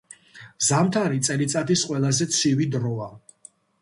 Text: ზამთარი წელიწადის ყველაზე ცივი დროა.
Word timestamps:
ზამთარი 0.67 1.21
წელიწადის 1.27 1.83
ყველაზე 1.91 2.27
ცივი 2.39 2.67
დროა. 2.77 3.11